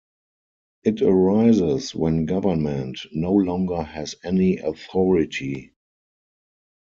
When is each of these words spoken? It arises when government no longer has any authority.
It 0.83 1.03
arises 1.03 1.93
when 1.93 2.25
government 2.25 2.97
no 3.11 3.33
longer 3.33 3.83
has 3.83 4.15
any 4.23 4.57
authority. 4.57 5.73